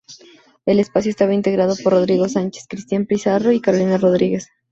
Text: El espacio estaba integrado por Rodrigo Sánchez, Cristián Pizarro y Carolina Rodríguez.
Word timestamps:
El 0.65 0.79
espacio 0.79 1.11
estaba 1.11 1.35
integrado 1.35 1.75
por 1.83 1.93
Rodrigo 1.93 2.27
Sánchez, 2.27 2.65
Cristián 2.67 3.05
Pizarro 3.05 3.51
y 3.51 3.61
Carolina 3.61 3.99
Rodríguez. 3.99 4.47